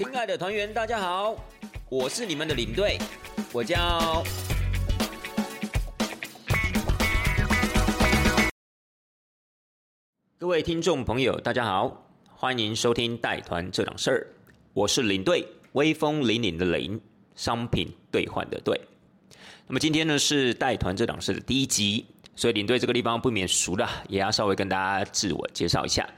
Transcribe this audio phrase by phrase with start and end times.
[0.00, 1.36] 亲爱的团员，大家好，
[1.90, 2.96] 我是你们的领队，
[3.52, 4.24] 我叫。
[10.38, 12.02] 各位听众朋友，大家好，
[12.34, 14.26] 欢迎收听带团这档事儿，
[14.72, 16.98] 我是领队，威风凛凛的领，
[17.36, 18.80] 商品兑换的兑。
[19.66, 26.08] 那么今天呢是带团这档事的第一集，所以领队这个地方不免俗的，也要稍微跟大家自我介绍一下。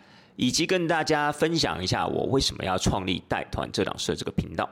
[0.43, 4.69] 以及跟大家分享一下我为什么要创立带团这档社这个频道。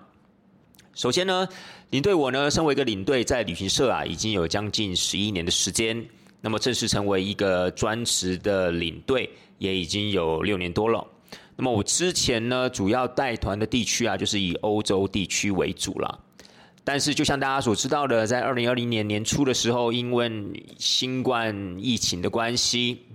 [0.94, 1.46] 首先呢，
[1.90, 6.04] 领队我呢，身为一个领队，在旅行社啊，已经有将近十一年的时间。
[6.40, 11.06] 那么正式成为一个专职的领队，也已经有六年多了。
[11.54, 16.18] 那么我之前呢，主要带团的地区啊，就是以欧洲地区为主了。
[16.82, 20.28] 但是就像大家所知道的，在二零二零年年初的时候，因为
[20.78, 23.06] 新冠疫情的关系。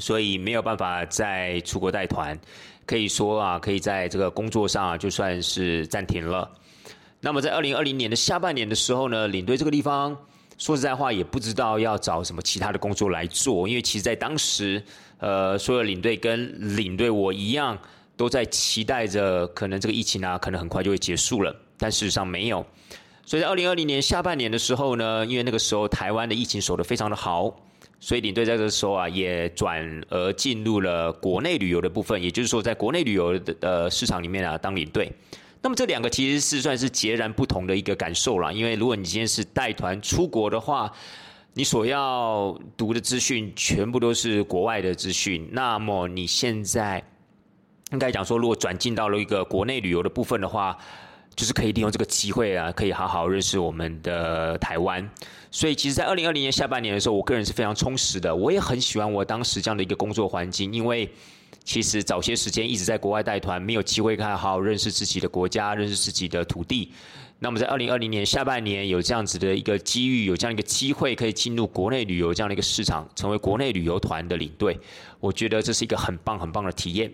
[0.00, 2.38] 所以没有办法再出国带团，
[2.84, 6.50] 可以说啊，可以在这个工作上啊，就算是暂停了。
[7.20, 10.16] 那么在二零二零年的下半年的时候呢，领队这个地方，
[10.58, 14.82] 说实在话也不知道要找什么其他的工作来做，因为其实在当时，
[15.18, 17.78] 呃，所有领队跟领队我一样，
[18.16, 22.64] 都在期待着可能这个疫情啊，可能很快就会结束了，但事实上没有。
[23.24, 27.56] 所以在二零二零年下半年的时候呢，因为那个时候台湾的疫情守得非常的好。
[28.04, 35.10] 所以领队在这时候啊，也转而进入了国内旅游的部分，也就是说，在国内旅游的呃市场里面啊，当领队。
[35.62, 40.92] 那么这两个其实是算是截然不同的一个感受了，因为如果你今天是带团出国的话，
[41.54, 45.48] 你所要读的资讯全部都是国外的资讯。
[45.50, 47.02] 那么你现在
[47.90, 50.76] 应该讲说，如果转进到了一个国内旅游的部分的话，
[51.34, 55.08] 就是可以利用这个机会啊，可以好好认识我们的台湾。
[55.50, 58.34] 所以，其实，在二零二零年下半年的时候，我个人是非常充实的。
[58.34, 61.08] 我也很喜欢我当时这样的一个工作环境，因为
[61.62, 66.90] 其实早些时间一直在国外带团，没有机会好好认识自己的国家，认识自己的土地。
[67.38, 74.76] 那么，在二零二零年下半年有这样子的一个机遇，有这样一个机会，可以进入国内旅游这样的一个市场，成为国内旅游团的领队，
[75.20, 77.12] 我觉得这是一个很棒很棒的体验。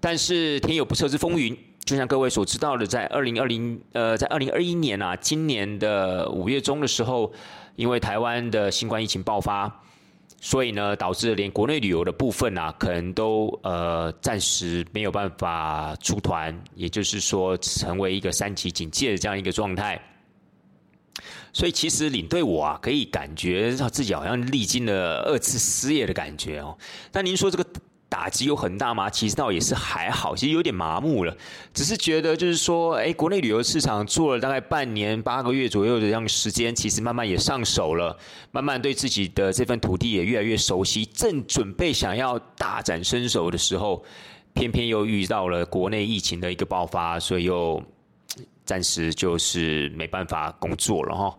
[0.00, 1.54] 但是，天有不测之风云。
[1.88, 7.32] 就像各位所知道的，在二零二零呃，在二零二一年啊，今年的五月中的时候，
[7.76, 9.74] 因为台湾的新冠疫情爆发，
[10.38, 19.98] 所以呢，导致连国内旅游的部分啊，可能都呃暂时没有办法出团，也就是说，成为一个三级警戒的这样一个状态。
[21.54, 26.76] 所以，其实领队我啊，可以感觉到自己好像历经了二次失业的感觉哦。
[27.14, 27.64] 那您说这个？
[28.10, 29.10] 打击有很大吗？
[29.10, 31.36] 其实倒也是还好，其实有点麻木了。
[31.74, 38.16] 只是觉得就是说，哎，国内旅游市场做了大概半年八个月左右的这样时间，其实慢慢也上手了，
[38.50, 41.04] 慢慢对自己的这份土地也越来越熟悉。
[41.04, 44.02] 正准备想要大展身手的时候，
[44.54, 47.82] 偏偏又遇到了国内疫情的一个爆发，所以又
[48.64, 51.38] 暂时就是没办法工作了哈。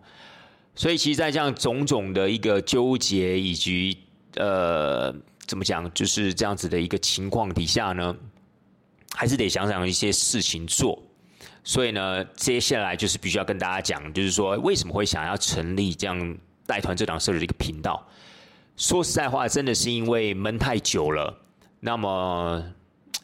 [0.76, 3.98] 所以，其实，在这样种种的一个纠结以及
[4.36, 5.12] 呃。
[5.50, 5.92] 怎么讲？
[5.92, 8.16] 就是这样子的一个情况底下呢，
[9.16, 11.02] 还是得想想一些事情做。
[11.64, 18.06] 所以呢，接下来就是必须要跟大家讲，就是说为什么会想要成立这样带团这档事的一个频道。
[18.76, 21.36] 说实在话，真的是因为闷太久了。
[21.80, 22.64] 那么。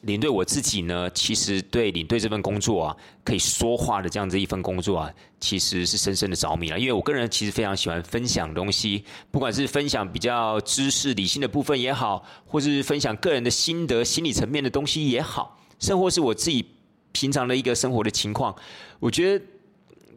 [0.07, 6.79] 领队我自己呢，其实对领队这份工作啊，可以说话的这样子一份工作啊，其实是深深的着迷了。
[6.79, 16.65] 因为我个人其实非常喜欢分享东西，不管是分享比较知识理性的部分也好，或是分享个人的心得、心理层面的东西也好，甚或是我自己
[17.11, 18.55] 平常的一个生活的情况，
[19.01, 19.45] 我觉得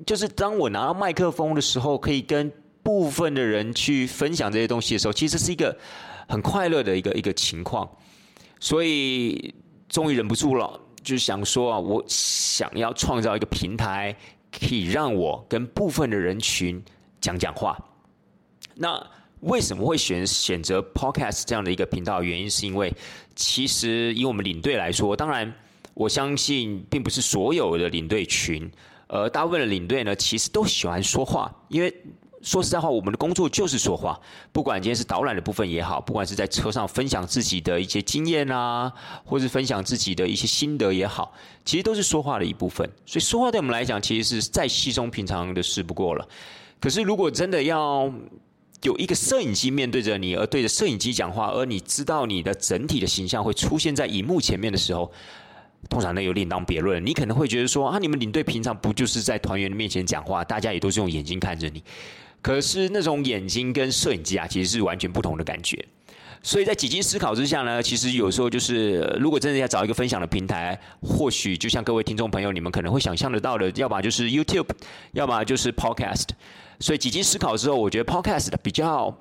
[0.05, 2.51] 就是当我拿到麦克风的时候，可以跟
[2.83, 5.75] 部分的人去分享这些东西的时候，其实是一个
[6.27, 7.89] 很快乐的一个一个情况，
[8.59, 9.51] 所以。
[9.89, 14.15] 终于忍不住了，就是想说啊，我想要创造一个平台，
[14.51, 16.81] 可以让我跟部分的人群
[17.19, 17.77] 讲讲话。
[18.75, 19.05] 那
[19.41, 22.23] 为什么会选选择 Podcast 这样的一个频道？
[22.23, 22.93] 原因是因为，
[23.35, 25.53] 其实以我们领队来说，当然
[25.93, 28.71] 我相信，并不是所有的领队群，
[29.07, 31.93] 呃，大部分的领队呢，其实都喜欢说话，因为。
[32.41, 34.19] 说实在话，我们的工作就是说话。
[34.51, 38.91] 不管今天是导览的部分也好，不管是在车上分享自己的一些经验啊，
[39.25, 41.33] 或是分享自己的一些心得也好，
[41.65, 42.89] 其实都是说话的一部分。
[43.05, 46.27] 所以说话对我们来讲，其实是再稀松平常的事不过了。
[46.79, 48.09] 可是如果真的要
[48.83, 55.11] 有一个摄影机面对着你，而对着摄影机讲话，而你知道你的整体的形象会出现在荧幕前面的时候，
[55.89, 57.05] 通常那又另当别论。
[57.05, 61.83] 你可能会觉得说啊，你们领队平常不就是在团员的面前讲话，大家也都是用眼睛看着你。
[62.41, 65.83] 可是那种眼睛跟摄影机啊，其实是完全不同的感觉。
[66.41, 74.69] 所以在几经思考之下呢，其实有时候就是，如果真的要找一个分享的平台，或许就像各位听众朋友，你们可能会想象得到的，要么就是 YouTube，
[75.11, 76.29] 要么就是 Podcast。
[76.79, 79.13] 所以几经思考之后，我觉得 Podcast 比较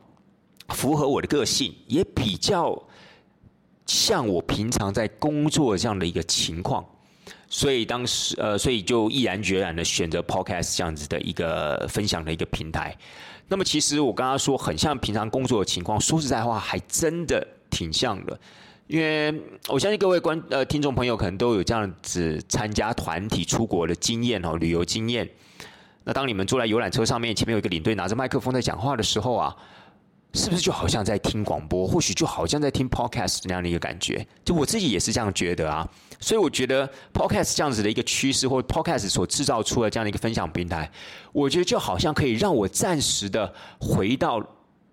[0.68, 2.80] 符合我的个性，也比较
[3.84, 6.86] 像我平常在工作这样的一个情况。
[7.48, 12.96] 所以当时呃，所以就毅然决然的选择 Podcast 这样子的一个分享的一个平台。
[13.48, 18.38] 那么其实我刚刚说很像平常工作的情况，说实在话还真的挺像的，
[18.86, 19.34] 因为
[19.68, 25.28] 我相信各位观呃听众朋友可能都有这样子参加团体出国的经验哦，旅游经验。
[26.04, 29.56] 那当你们坐在游览车上面，前面有一个领队拿着麦克风在讲话的时候啊。
[30.34, 31.86] 是不是就好像在听广播？
[31.86, 34.26] 或许就好像在听 podcast 那样的一个感觉。
[34.44, 35.88] 就我自己也是这样觉得啊。
[36.20, 40.90] 所以我觉得 podcast 这样子的一个趋势，或 podcast 所制造出的这样的一个分享平台，
[41.32, 44.44] 我觉得就好像可以让我暂时的回到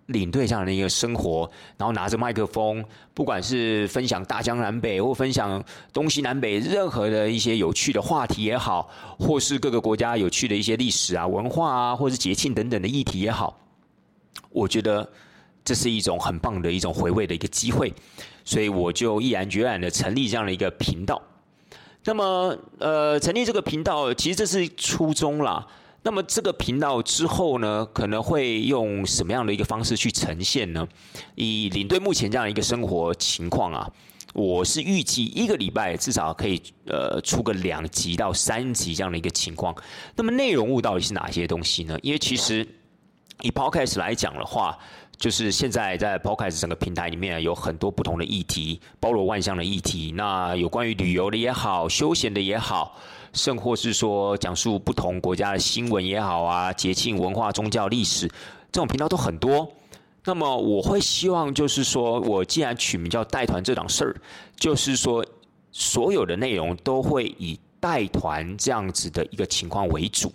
[0.06, 2.86] 领队这样的一个生活，然后拿着麦克风，
[3.16, 8.88] 不管是分享大江南北，或分享东西南北任何的一些有趣的话题也好，
[9.18, 13.58] 或是各个国家有趣的一些历史啊、文化啊，或是节庆等等的议题也好，
[14.50, 15.08] 我觉得。
[15.68, 17.92] 这是一种很棒的一种回味的一个机会，
[18.44, 21.20] 所以我就毅然决然的成立这样的一个频道。
[22.04, 25.66] 那么，呃，成立这个频道其实这是初衷啦。
[26.04, 30.88] 那么这个频道之后呢，可能会用什么样的一个方式去呈现呢？
[31.34, 33.92] 以领队目前这样一个生活情况啊，
[34.36, 39.76] 我是预计一个礼拜至少可以呃出个两集到三集这样的一个情况。
[40.16, 41.98] 那么内容物到底是哪些东西呢？
[42.04, 42.68] 因为其实
[43.42, 44.78] 以 Podcast 来讲的话。
[45.18, 50.12] 就是现在在 Podcast 整个平台里面有很多不同的议题，包罗万象的议题。
[50.12, 53.00] 那有关于旅游的也好，休闲的也好，
[53.32, 58.28] 甚或是说讲述不同国家的新闻也好啊，节庆、文化、宗教、历史，
[58.74, 59.72] 这种频道都很多。
[60.26, 64.14] 那么我会希望就是说，我既然取名叫带团这档事儿，
[64.58, 65.26] 就是说
[65.72, 70.30] 所有的内容都会以带团这样子的一个情况为主。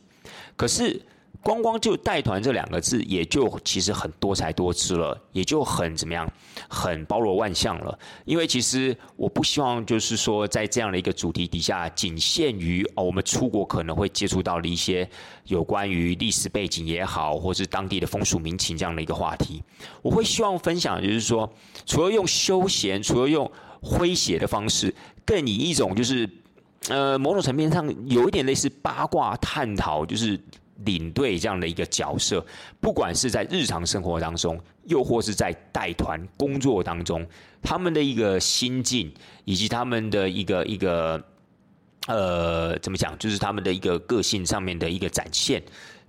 [0.57, 0.99] 可是。
[1.43, 6.31] 光光就带团这两个字，也就其实很多才多姿了，也就很怎么样，
[6.69, 7.99] 很包罗万象了。
[8.27, 15.09] 因为其实我不希望就是说，在这样的一个主题底下，仅限于，我们出国可能会接触到的一些
[15.47, 19.63] 有关于历史背景也好，或是当地的风俗民情这样的一个话题。
[20.03, 21.51] 我会希望分享，就是说，
[21.87, 23.51] 除了用休闲，除了用
[23.81, 24.95] 诙谐的方式，
[25.25, 26.29] 更以一种就是
[26.91, 30.39] 呃，某种层面上有一点类似八卦探讨，就是。
[30.85, 32.45] 领队这样的一个角色，
[32.81, 37.27] 不管是在日常生活当中，又或是在带团工作当中，
[37.63, 39.13] 他们的一个心境，
[39.45, 41.23] 以及他们的一个一个，
[42.07, 45.63] 呃，怎么讲，就是他们的一个个性上面的一个展现。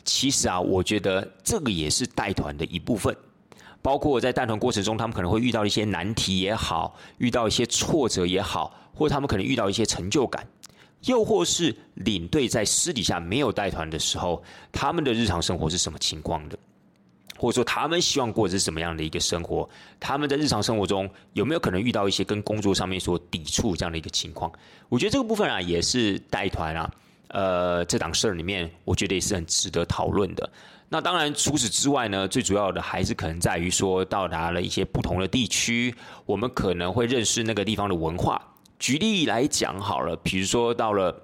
[0.04, 3.16] 其实啊，我觉得这个也是带团的一部分，
[3.82, 10.48] 包括在带团过程中，他们可能会遇到一些难题也好，遇到一些挫折也好，或者他们可能遇到一些成就感。
[11.06, 16.58] 又或是领队在私底下没有带团的时候，他们的日常生活是什么情况的？
[17.38, 19.68] 或者说他们希望过的是什么样的一个生活？
[20.00, 24.52] 他们在日常生活中有没有可能遇到一些跟工作上面所抵触这样的一个情况？
[24.90, 26.92] 我觉得这个部分啊，也是带团啊，
[27.30, 30.48] 呃，这档事儿里面，我觉得也是很值得讨论的。
[30.88, 35.96] 那当然，除此之外呢，最主要的还是可能在于说，到达了一些不同的地区，
[36.28, 38.40] 我们可能会认识那个地方的文化。
[38.82, 41.16] 举例来讲好了，比如说到了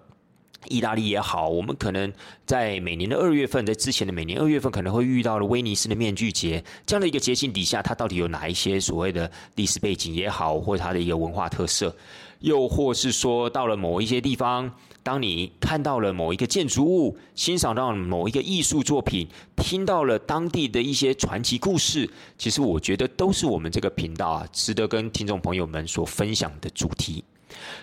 [0.67, 2.13] 意大利也好，我们可能
[2.46, 11.96] 在每年的二月份，在之前的每年二月份，可能会遇到了威尼斯的面具节这样的一个节庆底下，它到底有哪一些所谓的历史背景也好，或者它的一个文化特色，
[12.41, 27.24] 又或是说到了某一些地方，当你看到了某一个建筑物，欣赏到某一个艺术作品，听到了当地的一些传奇故事，其实我觉得都是我们这个频道啊，值得跟听众朋友们所分享的主题。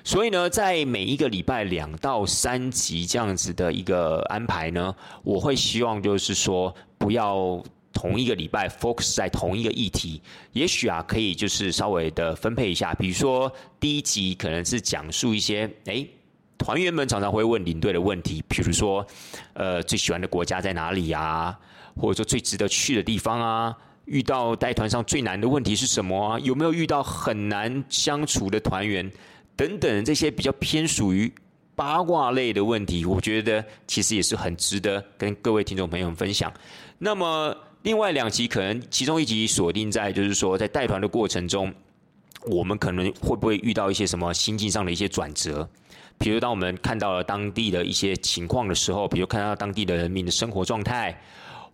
[0.02, 7.62] 所以呢，在每一个礼拜两到三集这样子的一个安排呢，我会希望就是说，不要
[7.92, 10.20] 同一个礼拜 focus 在同一个议题，
[10.52, 16.06] 也许啊，可以就是稍微的分配一下，比如说第一集可能是讲述一些，哎，
[16.58, 19.06] 团员们常常会问领队的问题，比如说，
[19.54, 21.58] 呃，最喜欢的国家在哪里啊，
[21.96, 23.76] 或者说最值得去的地方啊。
[24.06, 26.38] 遇到带团上最难的问题是什么啊？
[26.40, 29.10] 有没有遇到很难相处的团员？
[29.56, 31.32] 等等这些比较偏属于
[31.74, 36.52] 八卦类的问题，我觉得其实也是很值得跟各位听众朋友们分享。
[36.98, 41.72] 那么另外两集可能其中一集锁定在就是说在带团的过程中，
[42.46, 45.68] 我们可能会不会遇到一些什么心境上的一些转折？
[46.16, 51.20] 比如当我们看到了当地的一些情况的时候，比如看到当地的人民的生活状态，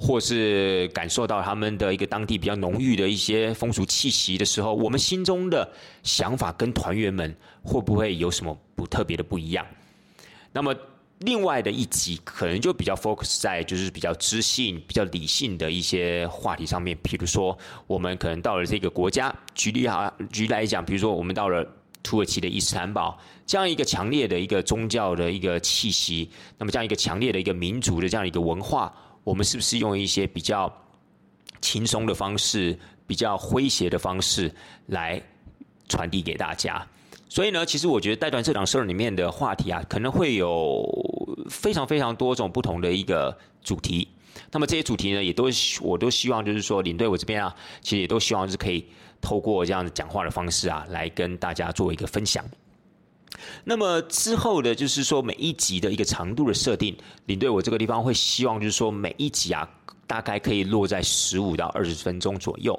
[0.00, 5.70] 或是感受到他们的一个当地比较浓郁的一些风俗气息的时候，我们心中的
[6.02, 9.66] 想法跟团员们会不会有什么不特别的不一样？
[10.52, 10.74] 那么。
[11.22, 17.54] 另外的一集可能就比较 focus 在就是比较知性、比较理性的一些话题上面，比如说
[17.86, 21.62] 我们可能到了这个国家，举例哈，举例来讲，比如说我们到了
[22.02, 28.90] 土耳其的伊斯坦堡，这样一个强烈的一个宗教的一个气息，那么这样一个强烈的一个民族的这样一个文化，
[29.24, 30.72] 我们是不是用一些比较
[31.60, 34.52] 轻松的方式、比较诙谐的方式
[34.86, 35.20] 来
[35.88, 36.86] 传递给大家？
[37.28, 40.84] 所以呢，其实我觉得带团这档事儿里面的话题啊，可能会有
[41.48, 44.08] 非常非常多种不同的一个主题。
[44.50, 45.48] 那么这些主题呢，也都
[45.80, 48.84] 我都希望就是说，领队我这边啊，其实也都希望是可以
[49.20, 52.44] 透过这样的讲话的方式啊，来跟大家做一个分享。
[53.64, 56.96] 那么之后的，就是说每一集的一个长度的设定，
[57.26, 59.68] 领队我这个地方会希望就是说每一集啊，
[60.06, 62.78] 大概可以落在十五到二十分钟左右。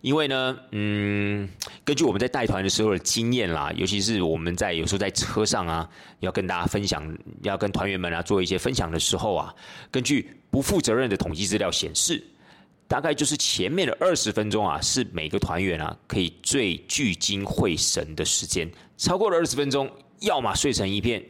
[0.00, 1.48] 因为呢，嗯，
[1.84, 5.88] 根据我们在带团的时候的经验啦，尤其是我们在有时候在车上啊，
[6.20, 9.52] 要跟大家分享，要跟团员们啊做一些分享的时候啊，
[9.90, 12.22] 根据不负责任的统计资料显示，
[12.88, 19.88] 大概就是前面的二十分钟啊，是每个团员啊可以最聚精会神的时间，超过了二十分钟，
[20.20, 21.22] 要么睡成一片。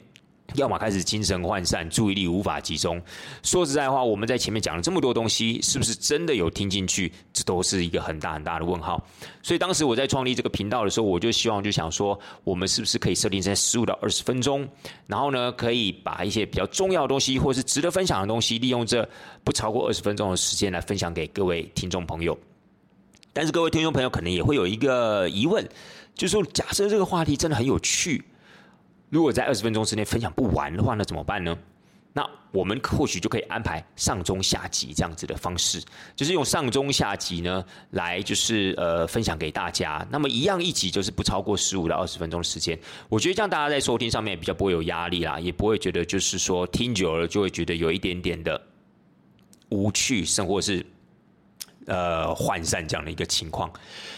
[0.55, 3.01] 要么开始精神涣散，注意力无法集中。
[3.43, 7.13] 说实在话，我们在前面讲了这么多东西，是不是真的有听进去？
[7.35, 9.07] 这都是一个很大很大的问号。
[9.43, 14.67] 所以当时我在创立这个频道的时候，我就希望就想说，我们是不是可以设定在十五到二十分钟，
[15.07, 19.07] 然后呢，可以把一些比较重要的东西，或是值得分享的东西，利用这
[19.45, 22.37] 不超过二十分钟的时间来分享给各位听众朋友。
[23.35, 25.63] 但是各位听众朋友可能也会有一个疑问，
[26.15, 28.25] 就是说，假设这个话题真的很有趣。
[29.11, 31.57] 如果在二十分钟之内分享不完的话，那怎么办呢？
[32.15, 35.81] 那我们或许就可以安排上中下集这样子的方式，
[36.17, 40.05] 就是用上中下集呢来就是呃分享给大家。
[40.11, 42.77] 那么一样一集就是不超过十五到二十分钟的时间。
[43.09, 48.61] 我觉得这样大家在收听上面比较不会有压力啦，也不会觉得就是说听久了就会觉得有一点点的
[49.69, 50.85] 无趣，甚或是
[51.87, 53.71] 呃涣散这样的一个情况。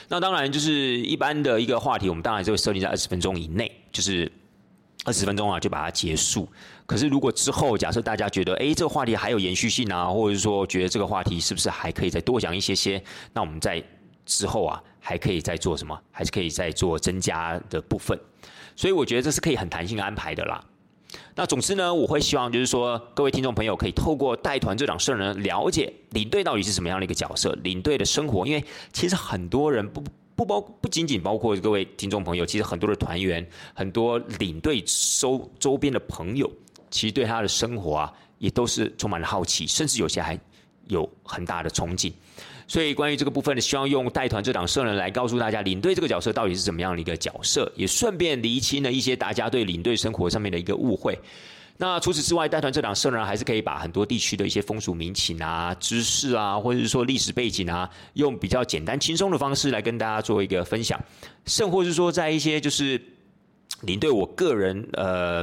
[0.08, 4.30] 那当然就是一般的一个话题，我们当然就会设定在二十分钟以内，就是。
[5.04, 6.46] 二十分钟啊，就把它结束。
[6.84, 13.02] 可是如果之后假设大家觉得，哎，这个话题还有延续性啊，或者是说觉得这个话题是不是还可以再多讲一些些，
[13.32, 13.82] 那我们在
[14.26, 15.98] 之后啊，还可以再做什么？
[16.10, 18.18] 还是可以再做增加的部分。
[18.76, 20.62] 所以我觉得这是可以很弹性安排的啦。
[21.34, 28.46] 那总之呢，我会希望就是说，各位听众朋友可以透过带团这档事儿呢，了解领队到底是什么样的一个角色，领队的生活。
[28.46, 30.04] 因为其实很多人不。
[30.40, 34.82] 不包不仅仅包括各位听众朋友，其实很多的团员、很多领队
[35.20, 36.50] 周周边的朋友，
[36.90, 40.40] 其实对他的生活啊，也都是充满了好奇，甚至有些还
[40.88, 42.10] 有很大的憧憬。
[42.66, 51.18] 所以关于这个部分呢，希望用带团这档事呢，来告诉大家领队这个角色到底是怎么样的一个角色，也顺便厘清了一些大家对领队生活上面的一个误会。
[51.80, 61.02] 那除此之外，带团这档事呢，还是可以把很多地区的一些风俗民情啊、知识啊，或者是说历史背景啊，用比较简单轻松的方式来跟大家做一个分享，
[61.46, 63.00] 甚或是说在一些就是
[63.80, 65.42] 您对我个人呃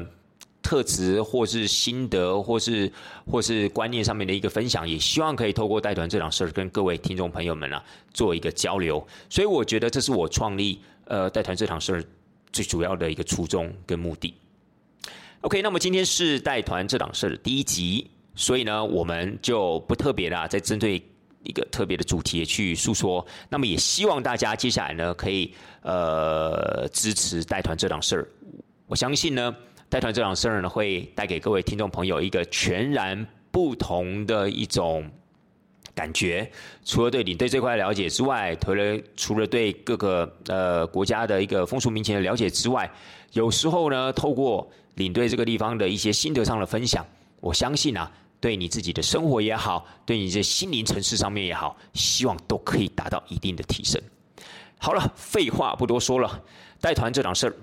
[0.61, 2.91] 特质或是心得或是
[3.25, 9.03] 或是观念上面的一个分享，也希望可以透过带团这档事儿跟各位听众朋友们啊做一个交流。
[9.27, 12.03] 所以我觉得这是我创立呃带团这档事儿
[12.51, 14.35] 最主要的一个初衷跟目的。
[15.41, 20.99] OK，那么今天是带团这档事的第一集，所以呢，我们就不特别的再针对
[21.43, 23.25] 一个特别的主题去诉说。
[23.47, 25.53] 那么也希望大家接下来呢，可以
[25.83, 28.27] 呃支持带团这档事儿。
[28.87, 29.55] 我相信呢，
[29.89, 35.07] 带团这档事儿呢，会带给各位听众朋友一个全然不同的一种
[35.93, 36.51] 感觉。
[36.83, 42.91] 除了对领队这块了解之外，除了除了对各个呃国家的一个风俗民情的了解之外，
[43.33, 44.67] 有时候呢，透过
[44.97, 47.03] 领队这个地方的一些心得上的分享，
[47.39, 54.01] 我相信啊，对你自己的生活也好，对你这心灵层次上面也好，希望都可以达到一定的提升。
[54.79, 56.43] 好了，废话不多说了，
[56.79, 57.55] 带团这档事儿，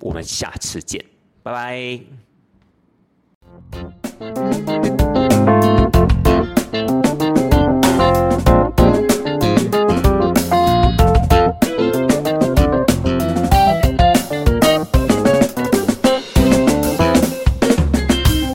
[0.00, 1.04] 我们下次见，
[1.42, 2.23] 拜拜。